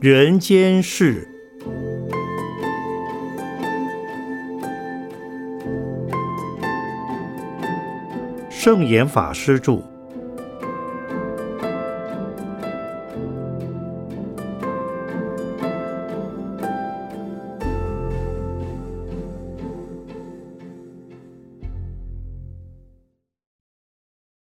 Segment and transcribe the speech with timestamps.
[0.00, 1.26] 人间事，
[8.48, 9.82] 圣严法师著。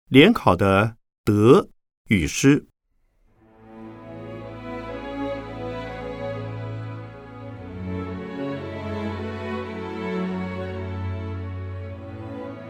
[0.09, 1.70] 联考的得
[2.08, 2.66] 与失。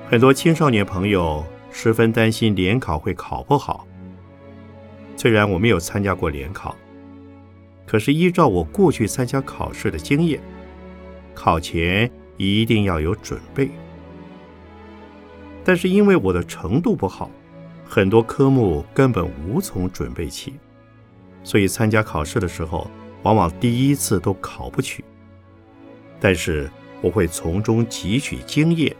[0.07, 3.87] 很多青少年朋友十分担心联考会考不好。
[5.17, 6.75] 虽然我没有参加过联考，
[7.87, 10.39] 可是依照我过去参加考试的经验，
[11.33, 13.71] 考前一定要有准备。
[15.63, 17.31] 但是因为我的程度不好，
[17.83, 20.53] 很多科目根本无从准备起，
[21.43, 22.87] 所以参加考试的时候，
[23.23, 25.03] 往往第一次都考不取。
[26.19, 26.69] 但是
[27.01, 28.95] 我会从中汲取经验。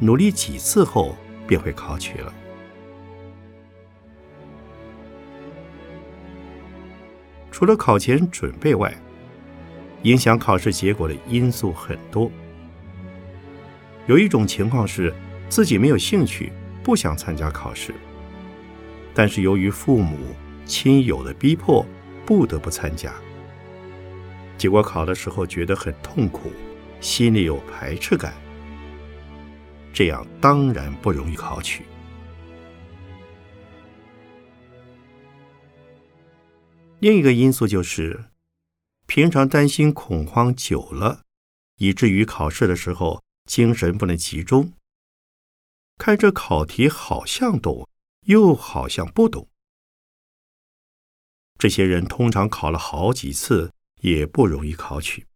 [0.00, 2.32] 努力几次后，便会考取了。
[7.50, 8.94] 除了考前准备外，
[10.02, 12.30] 影响考试结果的因素很多。
[14.06, 15.12] 有一种情况是
[15.48, 16.52] 自己没有兴趣，
[16.84, 17.92] 不想参加考试，
[19.12, 20.16] 但是由于父母
[20.64, 21.84] 亲友的逼迫，
[22.24, 23.12] 不得不参加。
[24.56, 26.52] 结果考的时候觉得很痛苦，
[27.00, 28.32] 心里有排斥感。
[29.92, 31.84] 这样当然不容易考取。
[37.00, 38.24] 另一个因素就是，
[39.06, 41.22] 平常担心恐慌久了，
[41.76, 44.72] 以至于考试的时候精神不能集中。
[45.96, 47.88] 看这考题好像懂，
[48.26, 49.48] 又好像不懂。
[51.56, 55.26] 这些人通常考了好几次，也不容易考取。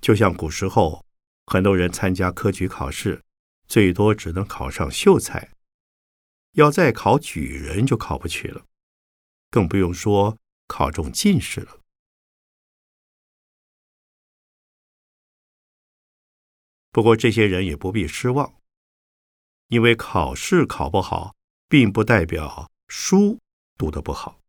[0.00, 1.05] 就像古时候。
[1.46, 3.22] 很多人参加科举考试，
[3.68, 5.52] 最多只能考上秀才，
[6.52, 8.66] 要再考举人就考不去了，
[9.50, 11.80] 更不用说考中进士了。
[16.90, 18.60] 不过这些人也不必失望，
[19.68, 21.36] 因为考试考不好，
[21.68, 23.38] 并不代表书
[23.78, 24.40] 读得不好。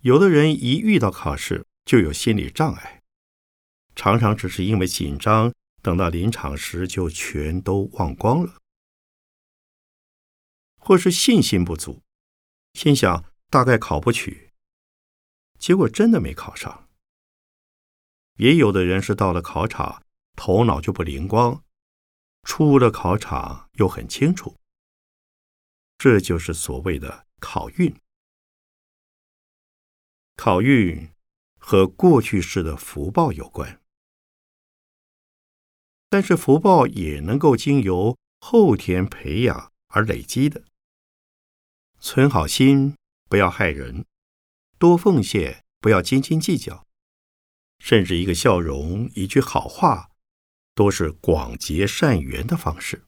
[0.00, 3.03] 有的人一遇到考试就有心理障碍。
[3.96, 8.60] 常常只是因为紧张，等到临场时就全都忘光了，
[10.76, 12.02] 或是信心不足，
[12.74, 14.52] 心想大概考不取，
[15.58, 16.88] 结果真的没考上。
[18.36, 20.02] 也有的人是到了考场，
[20.34, 21.64] 头脑就不灵光，
[22.42, 24.58] 出了考场又很清楚，
[25.96, 27.94] 这就是所谓的考运。
[30.34, 31.08] 考运
[31.58, 33.80] 和过去式的福报有关。
[36.14, 40.62] 但是福报也能够经由后天培养而累积的。
[41.98, 42.94] 存好心，
[43.28, 44.04] 不要害人；
[44.78, 46.86] 多奉献，不要斤斤计较。
[47.80, 50.10] 甚至一个笑容、一句好话，
[50.76, 53.02] 都是广结善缘的方式。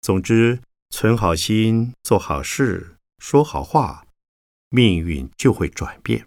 [0.00, 4.04] 总之，存好心，做好事，说好话，
[4.68, 6.26] 命运就会转变。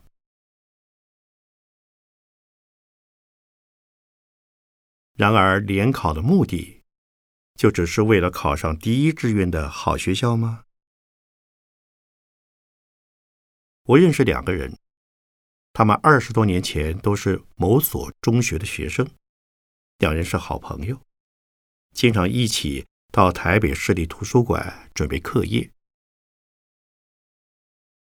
[5.18, 6.84] 然而，联考的目的
[7.56, 10.66] 就只是为了考上第一志愿的好学校吗？
[13.86, 14.78] 我认识两个人，
[15.74, 19.10] 他们二十多年前都是某所中学的学生，
[19.98, 21.02] 两人是好朋友，
[21.94, 25.72] 经常一起到台北市立图书馆准备课业。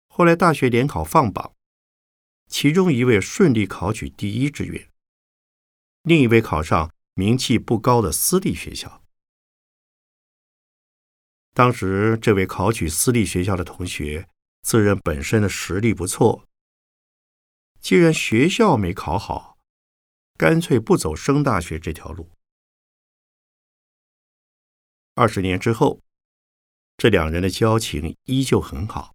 [0.05, 1.55] 后来大学联考放榜，
[2.47, 4.90] 其中一位顺利考取第一志愿。
[6.03, 9.03] 另一位考上名气不高的私立学校。
[11.53, 14.27] 当时，这位考取私立学校的同学
[14.61, 16.47] 自认本身的实力不错，
[17.79, 19.57] 既然学校没考好，
[20.37, 22.31] 干脆不走升大学这条路。
[25.13, 26.01] 二十年之后，
[26.97, 29.13] 这两人的交情依旧很好。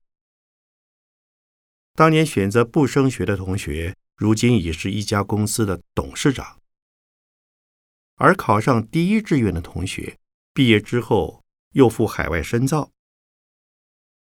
[1.94, 6.60] 当年选择不升学的同学，如今已是一家公司的董事长。
[8.16, 10.16] 而考上第一志愿的同学，
[10.54, 12.90] 毕业之后又赴海外深造，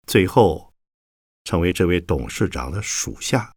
[0.06, 0.74] 最后
[1.46, 3.54] 成为这位董事长的属下，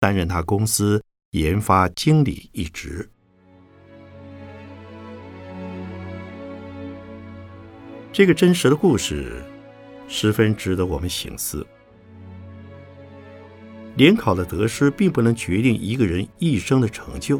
[0.00, 3.10] 担任他公司研发经理一职。
[8.10, 9.44] 这个真实的故事
[10.08, 11.66] 十分值得我们醒思。
[13.96, 17.38] 联考的得失并不能决定一个人一生的成就，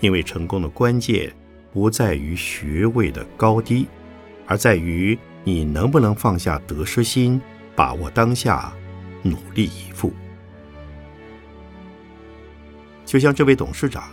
[0.00, 1.32] 因为成功的关键
[1.72, 3.86] 不在于学位的高低，
[4.46, 7.40] 而在于你能不能放下得失心，
[7.76, 8.72] 把握当下，
[9.22, 10.12] 努力以赴。
[13.04, 14.10] 就像这位董事长，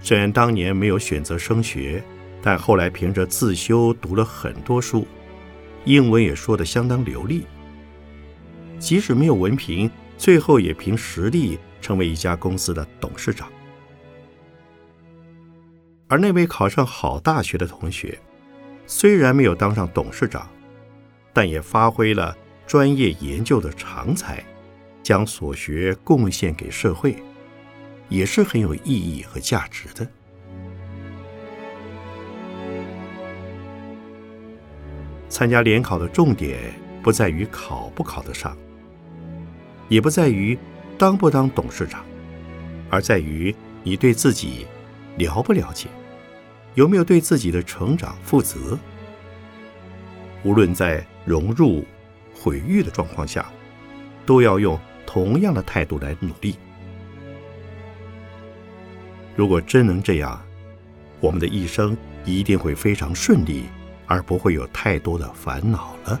[0.00, 2.02] 虽然当年没有选择升学，
[2.42, 5.06] 但后来凭着自修读了很多书，
[5.84, 7.44] 英文也说得相当流利。
[8.78, 13.50] 即使没有文凭，最后也凭实力成为一家公司的董事长。
[16.08, 18.18] 而那位考上好大学的同学，
[18.86, 20.48] 虽然没有当上董事长，
[21.32, 22.36] 但也发挥了
[22.66, 24.44] 专业研究的长才，
[25.02, 27.16] 将所学贡献给社会，
[28.08, 30.06] 也是很有意义和价值的。
[35.28, 38.56] 参加联考的重点不在于考不考得上。
[39.88, 40.58] 也不在于
[40.98, 42.04] 当不当董事长，
[42.90, 43.54] 而在于
[43.84, 44.66] 你对自己
[45.16, 45.88] 了不了解，
[46.74, 48.78] 有没有对自己的成长负责。
[50.42, 51.84] 无论在融入、
[52.34, 53.46] 毁誉的状况下，
[54.24, 56.56] 都要用同样的态度来努力。
[59.34, 60.40] 如果真能这样，
[61.20, 63.64] 我们的一生一定会非常顺利，
[64.06, 66.20] 而不会有太多的烦恼了。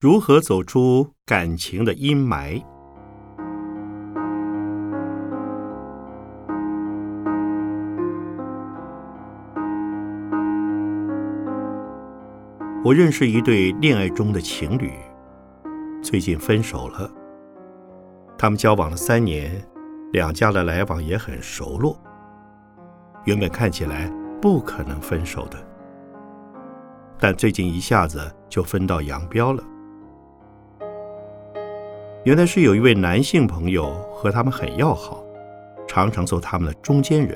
[0.00, 2.62] 如何走出感情的阴霾？
[12.84, 14.92] 我认识一对恋爱中的情侣，
[16.00, 17.10] 最近分手了。
[18.38, 19.60] 他们交往了三年，
[20.12, 22.00] 两家的来往也很熟络。
[23.24, 24.08] 原本看起来
[24.40, 25.58] 不可能分手的，
[27.18, 29.60] 但最近一下子就分道扬镳了。
[32.28, 35.24] 原来是有一位男性朋友和他们很要好，
[35.86, 37.34] 常常做他们的中间人，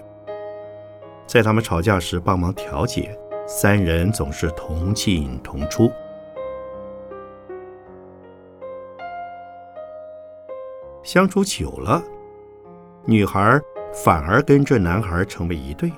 [1.26, 5.90] 在他们吵架时帮忙调解，三人总是同进同出。
[11.02, 12.02] 相处久了，
[13.06, 13.58] 女孩
[13.94, 15.90] 反而跟这男孩成为一对，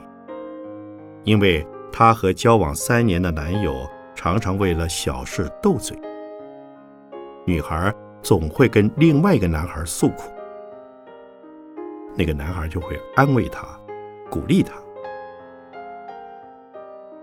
[1.25, 3.75] 因为她和交往三年的男友
[4.14, 5.99] 常常为了小事斗嘴，
[7.44, 7.93] 女孩。
[8.25, 10.32] 总会跟另外一个男孩诉苦，
[12.17, 13.79] 那个男孩就会安慰她，
[14.31, 14.73] 鼓励她。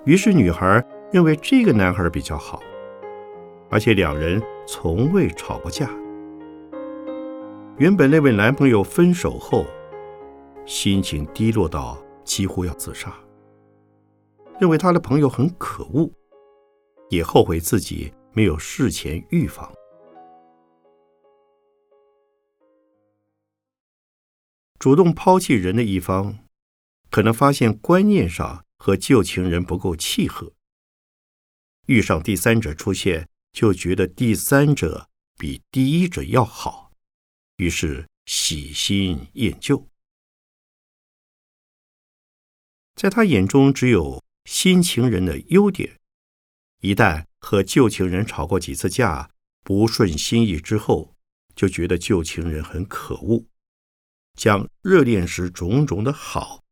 [0.05, 2.61] 于是女孩认为这个男孩比较好，
[3.71, 5.89] 而且两人从未吵过架。
[7.77, 9.65] 原本那位男朋友分手后，
[10.67, 13.11] 心情低落到几乎要自杀，
[14.59, 16.07] 认为他的朋友很可恶，
[17.09, 19.67] 也后悔自己没有事前预防。
[24.81, 26.39] 主动抛弃人的一方，
[27.11, 30.53] 可能发现观念上和旧情人不够契合，
[31.85, 35.07] 遇上第三者出现，就觉得第三者
[35.37, 36.91] 比第一者要好，
[37.57, 39.87] 于是喜新厌旧。
[42.95, 45.99] 在他眼中，只有新情人的优点。
[46.79, 49.29] 一旦和旧情人吵过几次架，
[49.63, 51.15] 不顺心意之后，
[51.53, 53.45] 就觉得旧情人很可恶。
[54.33, 56.63] 将热恋时种种的好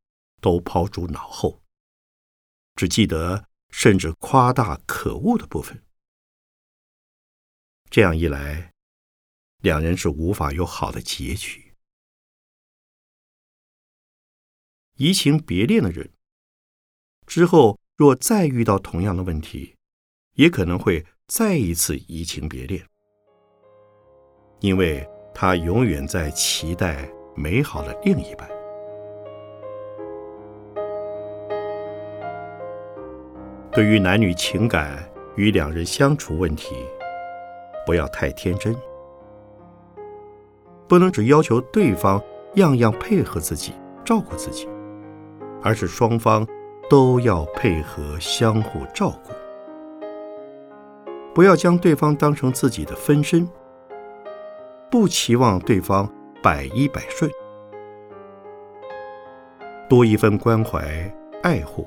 [0.41, 1.61] 都抛诸脑后，
[2.75, 5.83] 只记得甚至夸大可恶的部分。
[7.89, 8.73] 这样一来，
[9.61, 11.73] 两人是无法有好的结局。
[14.95, 16.11] 移情别恋的人，
[17.25, 19.75] 之后若再遇到同样的问题，
[20.33, 22.87] 也可能会再一次移情别恋，
[24.59, 27.09] 因为他永远在期待。
[27.39, 28.49] 美好的另一半，
[33.71, 36.75] 对于男女情感与两人相处问题，
[37.85, 38.75] 不要太天真，
[40.85, 42.21] 不能只要求对方
[42.55, 43.71] 样样配合自己、
[44.03, 44.67] 照顾自己，
[45.63, 46.45] 而是双方
[46.89, 49.31] 都要配合、相互照顾，
[51.33, 53.47] 不要将对方当成自己的分身，
[54.91, 56.13] 不期望对方。
[56.41, 57.29] 百依百顺，
[59.89, 60.81] 多一份关怀、
[61.43, 61.85] 爱护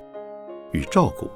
[0.73, 1.27] 与照顾，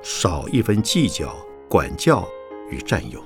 [0.00, 1.36] 少一份计较、
[1.68, 2.26] 管教
[2.70, 3.20] 与占有，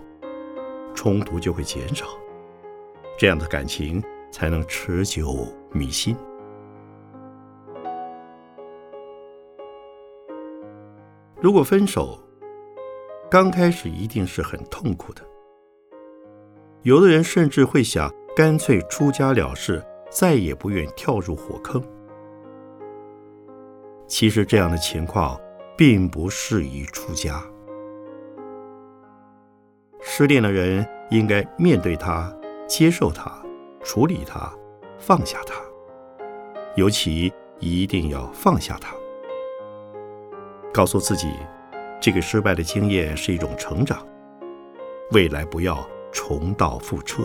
[0.97, 2.07] 冲突就会减少，
[3.17, 6.17] 这样的感情才能持久弥新。
[11.41, 12.19] 如果分手，
[13.31, 15.23] 刚开始一定是很痛苦的。
[16.83, 21.83] 有的人甚至会想干脆出家了事，再也不愿跳入火坑。
[24.07, 25.39] 其实这样的情况
[25.77, 27.43] 并不适宜出家。
[30.01, 32.35] 失恋的人应该面对他、
[32.67, 33.31] 接受他、
[33.83, 34.51] 处理他、
[34.99, 35.55] 放下他，
[36.75, 38.95] 尤其一定要放下他。
[40.73, 41.31] 告诉自己，
[42.01, 44.07] 这个失败的经验是一种成长，
[45.11, 47.23] 未来不要重蹈覆辙。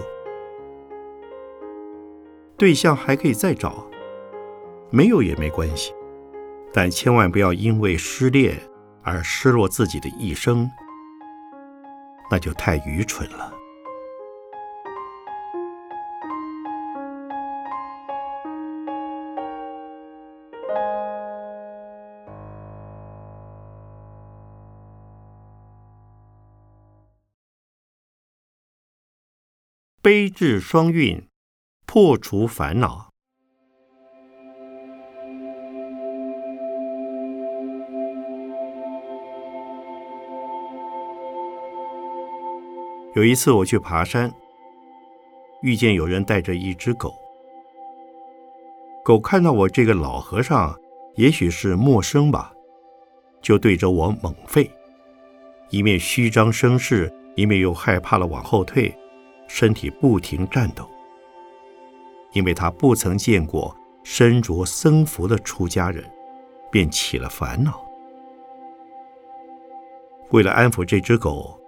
[2.57, 3.85] 对象还可以再找，
[4.89, 5.93] 没有也没关系，
[6.73, 8.59] 但千万不要因为失恋
[9.03, 10.67] 而失落自己的一生，
[12.31, 13.53] 那就太愚蠢了。
[30.01, 31.27] 悲智双运，
[31.99, 33.09] 破除烦恼。
[43.15, 44.31] 有一次我去爬山，
[45.63, 47.15] 遇见有人带着一只狗。
[49.03, 50.79] 狗看到我这个老和尚，
[51.15, 52.53] 也许是陌生吧，
[53.41, 54.69] 就对着我猛吠，
[55.71, 58.95] 一面虚张声势，一面又害怕了往后退。
[59.47, 60.87] 身体不停颤抖，
[62.37, 66.07] 因为他不曾见过身着僧服的出家人，
[66.71, 67.83] 便起了烦恼。
[70.29, 71.59] 为了安抚这只狗，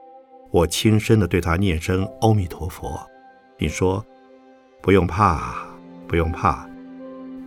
[0.52, 3.02] 我轻声地对他念声阿弥陀佛，
[3.58, 4.06] 并说
[4.80, 5.56] ：“不用怕，
[6.08, 6.70] 不用怕，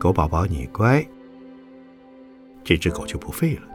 [0.00, 1.06] 狗宝宝你乖。”
[2.64, 3.68] 这只狗就不吠了。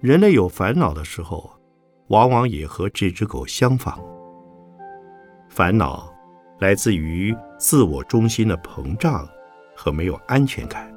[0.00, 1.50] 人类有烦恼的时候，
[2.06, 4.02] 往往也和这只狗相仿。
[5.54, 6.10] 烦恼
[6.60, 9.28] 来自于自我中心的膨胀
[9.76, 10.90] 和没有安全感，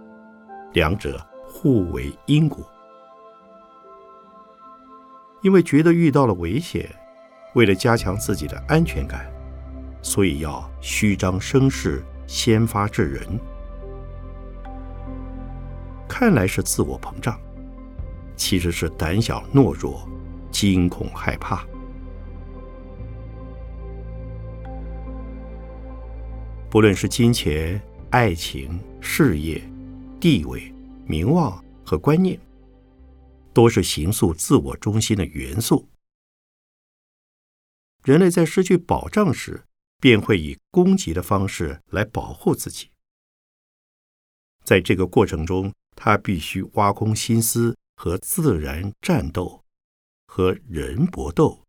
[0.71, 2.65] 两者互为因果。
[5.41, 6.89] 因为觉得遇到了危险，
[7.53, 9.29] 为了加强自己的安全感，
[10.01, 13.37] 所以要虚张声势、先发制人，
[16.07, 17.37] 看来是自我膨胀。
[18.37, 20.07] 其实是胆小懦弱、
[20.49, 21.65] 惊恐害怕。
[26.69, 27.81] 不论是金钱、
[28.11, 29.61] 爱情、事业、
[30.19, 30.73] 地位、
[31.05, 32.39] 名望和观念，
[33.53, 35.87] 都是形塑自我中心的元素。
[38.03, 39.63] 人类在失去保障时，
[39.99, 42.89] 便会以攻击的方式来保护自己。
[44.63, 47.75] 在这个过程中，他必须挖空心思。
[47.97, 49.63] 和自然战斗，
[50.27, 51.63] 和人搏斗，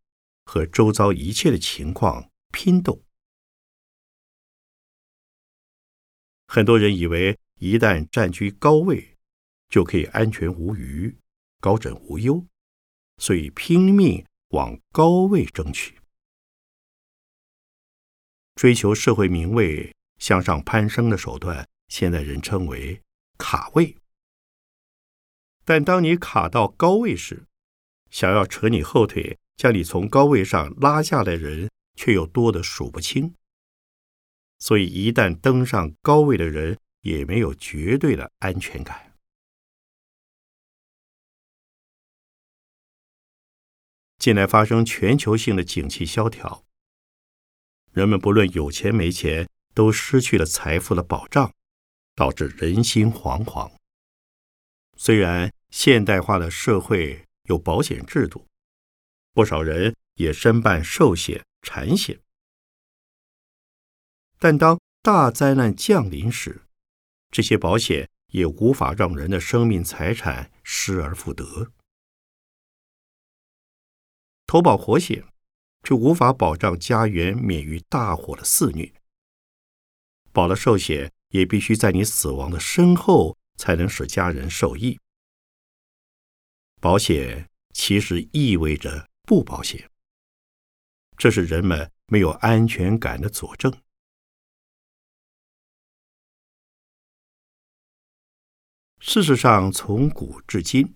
[0.44, 3.05] 和周遭一切的情况拼斗。
[6.46, 9.16] 很多人以为一旦占据高位，
[9.68, 11.16] 就可以安全无虞、
[11.60, 12.44] 高枕无忧，
[13.18, 15.98] 所以拼命往高位争取，
[18.54, 23.02] 追求社会名位、向上攀升的手段，现在人称为
[23.38, 23.96] 卡位。
[25.64, 27.44] 但当你卡到高位时，
[28.10, 33.34] 想要扯你后腿，将你从高位上拉下来的人，却又多得数不清。
[34.58, 39.14] 所以，一旦登上高位的人，也没有绝对的安全感。
[44.18, 46.64] 近来发生全球性的景气萧条，
[47.92, 51.52] 人们不论有钱没钱，都失去了财富的保障，
[52.16, 53.70] 导致人心惶惶。
[54.96, 58.48] 虽然现代化的社会有保险制度，
[59.32, 62.18] 不少人也申办寿险、产险，
[64.38, 66.62] 但当大灾难降临时，
[67.30, 71.72] 这些保险也无法让人的生命财产失而复得。
[74.46, 75.24] 投保火险，
[75.82, 78.92] 却无法保障家园免于大火的肆虐。
[80.32, 83.36] 保了寿险，也必须在你死亡的身后。
[83.58, 85.00] 才能使家人受益。
[86.78, 89.90] 保险其实意味着不保险，
[91.16, 93.72] 这是人们没有安全感的佐证。
[99.08, 100.92] 事实上，从古至今，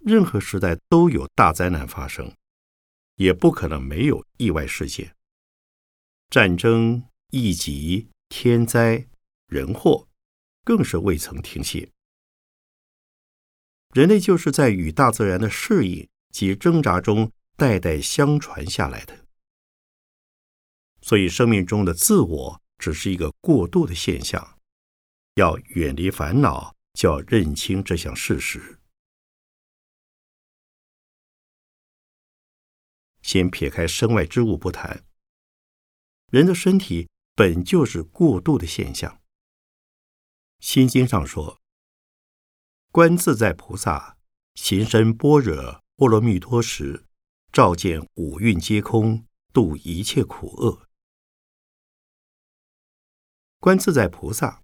[0.00, 2.30] 任何时代都有大灾难发生，
[3.14, 5.16] 也不可能没有意外事件。
[6.28, 9.08] 战争、疫疾、天灾、
[9.46, 10.06] 人祸，
[10.64, 11.90] 更是未曾停歇。
[13.94, 19.24] 人类就是在与大自然的适应及挣扎中代代相传下来的，
[21.00, 24.58] 所以生命中的自我只是一个过渡的现象。
[25.36, 28.80] 要远离烦恼，就要认清这项事实。
[33.20, 35.04] 先撇开身外之物不谈，
[36.30, 39.12] 人的身体本就是过渡的现象。
[40.60, 41.60] 《心经》上说。
[42.90, 44.18] 观自在菩萨
[44.54, 47.06] 行深般若波罗蜜多时，
[47.50, 50.88] 照见五蕴皆空，度一切苦厄。
[53.58, 54.62] 观自在菩萨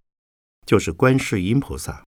[0.65, 2.07] 就是观世音菩萨，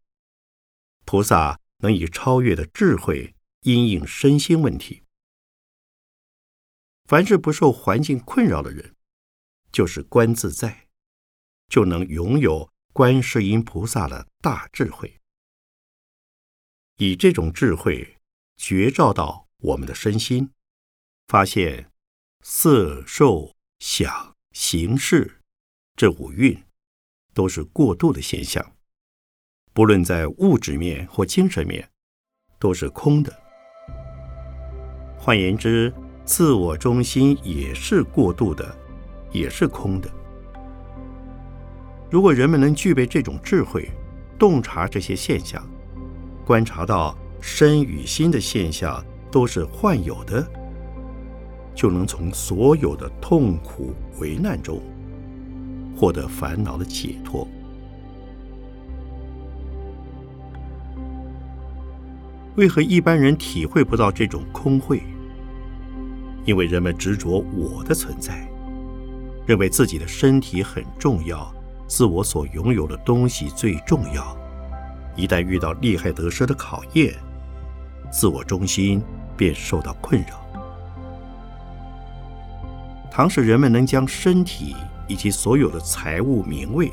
[1.05, 5.03] 菩萨能以超越的智慧因应身心问题。
[7.05, 8.95] 凡是不受环境困扰的人，
[9.71, 10.87] 就是观自在，
[11.67, 15.19] 就能拥有观世音菩萨的大智慧。
[16.97, 18.17] 以这种智慧
[18.55, 20.51] 觉照到我们的身心，
[21.27, 21.91] 发现
[22.41, 25.41] 色、受、想、行、识
[25.95, 26.63] 这五蕴
[27.33, 28.72] 都是过渡的现象，
[29.73, 31.83] 不论在物质面或精神面，
[32.59, 33.33] 都是空的。
[35.17, 35.91] 换言之，
[36.23, 38.75] 自我中心也是过度的，
[39.31, 40.07] 也是空的。
[42.11, 43.89] 如果人们能具备这种智慧，
[44.37, 45.67] 洞察这些现象。
[46.45, 50.45] 观察到身与心的现象都是幻有的，
[51.73, 54.79] 就能从所有的痛苦为难中
[55.97, 57.47] 获得烦恼的解脱。
[62.55, 65.01] 为何一般人体会不到这种空慧？
[66.45, 68.47] 因为人们执着我的存在，
[69.47, 71.51] 认为自己的身体很重要，
[71.87, 74.37] 自我所拥有的东西最重要。
[75.15, 77.13] 一旦遇到利害得失的考验，
[78.11, 79.01] 自我中心
[79.35, 80.43] 便受到困扰。
[83.09, 84.75] 倘使人们能将身体
[85.07, 86.91] 以及所有的财物、名位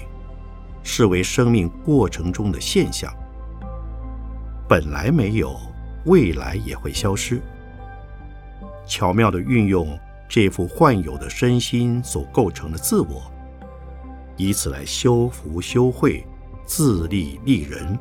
[0.82, 3.12] 视为生命过程中的现象，
[4.70, 5.58] 本来没有，
[6.04, 7.42] 未来也会消失。
[8.86, 13.28] 巧妙的运用这副幻有的身心所构成的自我，
[14.36, 16.24] 以此来修福修慧，
[16.64, 17.98] 自利利人。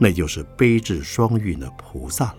[0.00, 2.38] 那就是悲智双运的菩萨了。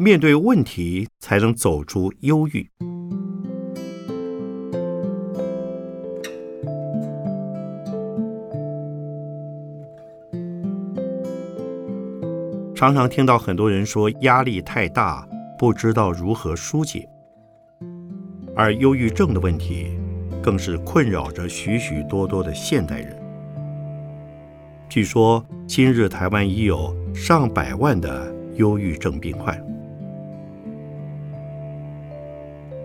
[0.00, 2.70] 面对问题，才能走出忧郁。
[12.74, 17.06] 常常听到很多人说压力太大，不知道如何疏解。
[18.56, 19.98] 而忧郁症的问题，
[20.42, 23.14] 更是困扰着许许多多的现代人。
[24.88, 29.62] 据说，今日台湾已有上百万的忧郁症病患。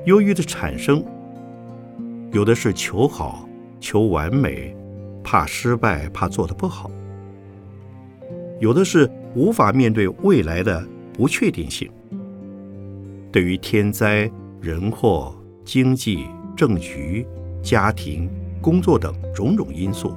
[0.06, 1.04] 忧郁的产生，
[2.32, 3.48] 有的是求好、
[3.80, 4.76] 求完美，
[5.24, 6.90] 怕失败，怕做的不好；
[8.60, 9.10] 有的是。
[9.36, 11.92] 无法面对未来的不确定性，
[13.30, 17.28] 对于天灾人祸、经济政局、
[17.62, 18.30] 家庭、
[18.62, 20.14] 工作等种种因素，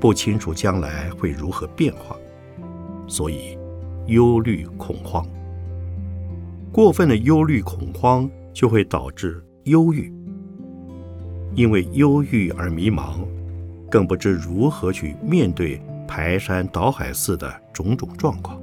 [0.00, 2.16] 不清楚将来会如何变化，
[3.06, 3.56] 所以
[4.06, 5.24] 忧虑恐慌。
[6.72, 10.10] 过分的忧虑恐慌就会导致忧郁，
[11.54, 13.18] 因为忧郁而迷茫，
[13.90, 15.78] 更不知如何去面对。
[16.08, 18.62] 排山倒海似的种种状况。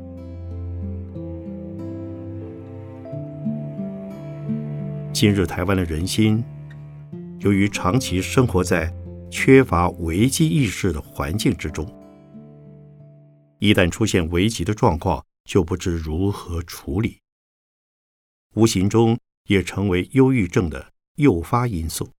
[5.12, 6.42] 今日台湾的人心，
[7.40, 8.92] 由于长期生活在
[9.30, 11.86] 缺乏危机意识的环境之中，
[13.60, 17.20] 一旦出现危急的状况，就不知如何处理，
[18.56, 22.14] 无形中也成为忧郁症的诱发因素。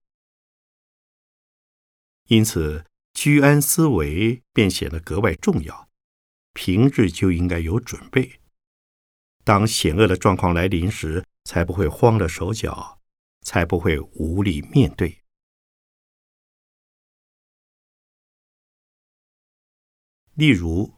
[2.27, 2.85] 因此。
[3.17, 5.89] 居安思危便显得格外重要，
[6.51, 8.41] 平日就应该有准备。
[9.45, 13.01] 当险恶的状况来临时，才不会慌了手脚，
[13.39, 15.21] 才不会无力面对。
[20.33, 20.95] 例如，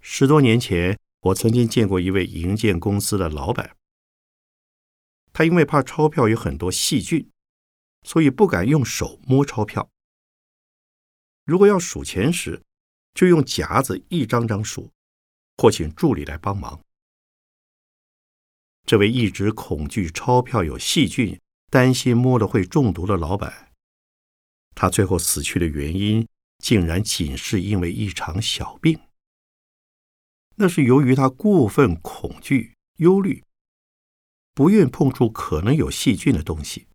[0.00, 3.76] 十多年前我曾经见过一位营建公司的老板，
[5.40, 7.30] 他因为怕钞票有很多细菌，
[8.02, 9.90] 所以不敢用手摸钞票。
[11.46, 12.62] 如果要数钱时，
[13.14, 14.90] 就用夹子一张张数，
[15.56, 16.84] 或请助理来帮忙。
[18.84, 23.72] 这位一直恐惧钞票有细菌、担心摸了会中毒的老板，
[24.74, 29.00] 他最后死去的原因，竟然仅是因为一场小病。
[30.56, 33.42] 那是由于他过分恐惧、忧虑，
[34.54, 36.86] 不愿碰触可能有细菌的东西，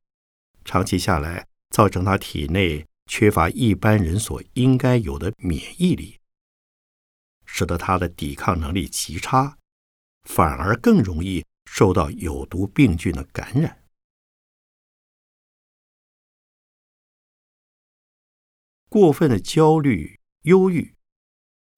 [0.63, 6.20] 长期下来造成他体内缺乏一般人所应该有的免疫力，
[7.46, 9.58] 使得他的抵抗能力极差，
[10.24, 13.84] 反而更容易受到有毒病菌的感染。
[18.89, 20.96] 过分的焦虑、忧郁。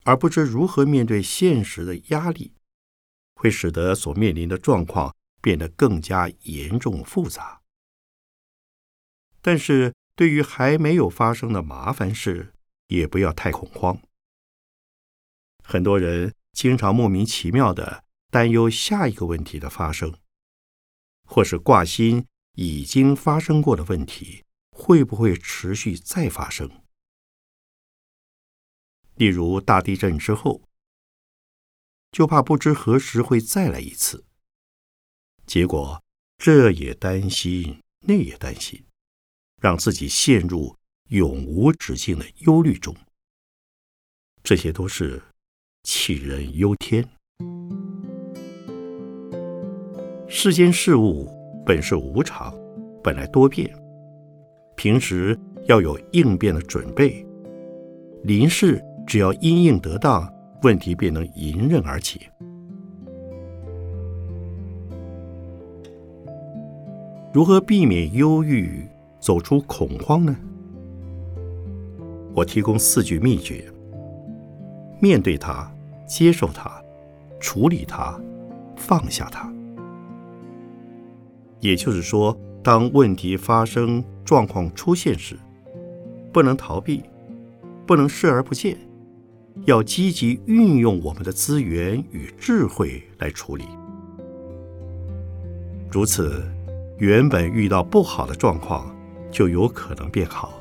[0.04, 2.54] 而不知如何面对现实的压力，
[3.36, 7.62] 会使得所面临的状况变得更加严重复杂。
[9.42, 12.54] 但是对于还没有发生的麻烦事，
[12.88, 14.02] 也不要太恐慌。
[15.64, 20.18] 很多人经常莫名其妙的担忧下一个问题的发生，
[21.26, 26.70] 或是挂心已经发生过的问题会不会持续再发生。
[29.16, 30.62] 例如大地震之后，
[32.12, 34.27] 就怕不知何时会再来一次。
[35.48, 36.04] 结果
[36.38, 38.84] 这也担心，那也担心，
[39.62, 40.76] 让自己陷入
[41.10, 42.94] 永无止境的忧虑中。
[44.44, 45.24] 这些都是
[45.84, 47.08] 杞人忧天。
[50.28, 51.30] 世间事物
[51.66, 52.54] 本是无常，
[53.02, 53.74] 本来多变，
[54.76, 57.26] 平时要有应变的准备，
[58.24, 58.84] 临事。
[59.08, 60.30] 只要因应得当，
[60.64, 62.30] 问题便能迎刃而解。
[67.38, 68.84] 如何避免忧郁，
[69.20, 70.36] 走出恐慌呢？
[72.34, 73.72] 我提供四句秘诀：
[75.00, 75.72] 面对它，
[76.08, 76.82] 接受它，
[77.40, 78.20] 处理它，
[78.76, 79.54] 放下它。
[81.60, 85.38] 也就是说，当问题发生、状况出现时，
[86.34, 87.04] 不能逃避，
[87.86, 88.76] 不能视而不见。
[89.66, 93.66] 要积极运用我们的资源与智慧来处理，
[95.92, 96.44] 如此，
[96.98, 98.96] 原本遇到不好的状况
[99.32, 100.54] 就有可能变好。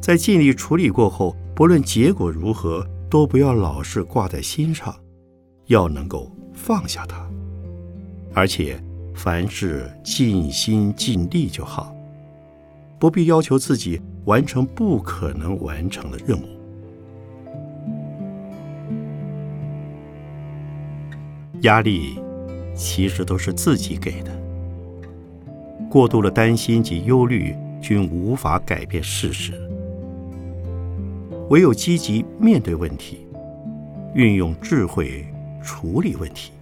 [0.00, 4.94] 在尽力处理过后，不论结果如何，都不要老是挂在心上，
[5.66, 7.28] 要能够放下它，
[8.34, 8.82] 而且
[9.14, 11.94] 凡事尽心尽力就好，
[12.98, 16.44] 不必要求自己完成不可能完成的任务。
[21.60, 22.18] 压力
[22.74, 24.30] 其实都是自己给的。
[25.90, 29.52] 过度的担心及忧虑均无法改变事实。
[31.50, 33.26] 唯有积极面对问题，
[34.14, 35.26] 运用智慧
[35.62, 36.52] 处理问题，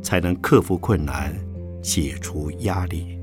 [0.00, 1.34] 才能克服困难，
[1.82, 3.19] 解除压力。